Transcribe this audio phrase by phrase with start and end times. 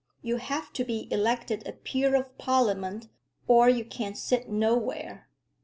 [0.23, 3.07] You have to be elected a Peer of Parliament,
[3.47, 5.29] or you can sit nowhere.